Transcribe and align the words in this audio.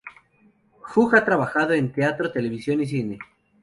Hugh 0.95 1.13
ha 1.15 1.23
trabajado 1.23 1.73
en 1.75 1.91
teatro, 1.91 2.31
televisión 2.31 2.81
y 2.81 2.87
cine. 2.87 3.19